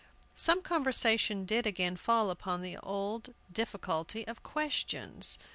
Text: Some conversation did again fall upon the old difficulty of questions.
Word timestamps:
Some 0.33 0.63
conversation 0.63 1.45
did 1.45 1.67
again 1.67 1.95
fall 1.95 2.31
upon 2.31 2.63
the 2.63 2.77
old 2.79 3.35
difficulty 3.53 4.25
of 4.27 4.41
questions. 4.41 5.37